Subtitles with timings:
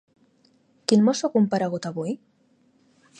[0.91, 2.17] Quin mosso ha comparegut avui?